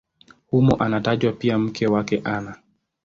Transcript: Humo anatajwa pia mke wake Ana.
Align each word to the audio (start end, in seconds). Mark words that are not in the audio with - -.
Humo 0.47 0.75
anatajwa 0.75 1.33
pia 1.33 1.57
mke 1.57 1.87
wake 1.87 2.21
Ana. 2.23 2.57